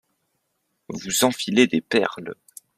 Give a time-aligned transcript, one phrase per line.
[0.89, 2.33] Vous enfilez des perles